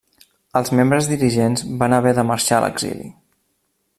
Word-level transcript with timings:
Els 0.59 0.71
membres 0.79 1.09
dirigents 1.11 1.65
van 1.83 1.95
haver 1.99 2.15
de 2.21 2.25
marxar 2.31 2.59
a 2.61 2.65
l'exili. 2.65 3.09